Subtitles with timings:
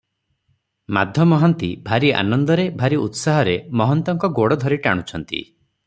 [0.97, 5.45] ମାଧ ମହାନ୍ତି ଭାରି ଆନନ୍ଦରେ, ଭାରି ଉତ୍ସାହରେ ମହନ୍ତଙ୍କ ଗୋଡ଼ ଧରି ଟାଣୁଛନ୍ତି।